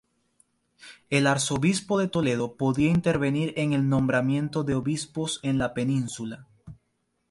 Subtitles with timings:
[1.11, 6.47] El arzobispo de Toledo podía intervenir en el nombramiento de obispos en la península.